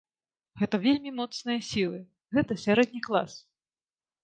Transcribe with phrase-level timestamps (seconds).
[0.61, 2.01] Гэта вельмі моцныя сілы,
[2.39, 3.39] гэта сярэдні клас.